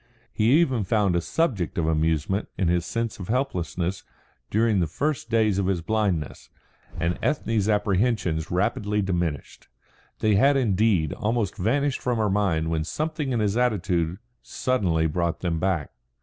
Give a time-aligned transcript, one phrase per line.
[0.33, 4.03] He even found a subject of amusement in his sense of helplessness
[4.49, 6.49] during the first days of his blindness;
[6.99, 9.67] and Ethne's apprehensions rapidly diminished.
[10.17, 15.41] They had indeed almost vanished from her mind when something in his attitude suddenly brought
[15.41, 15.91] them back.